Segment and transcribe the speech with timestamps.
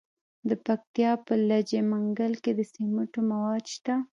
[0.49, 3.95] د پکتیا په لجه منګل کې د سمنټو مواد شته.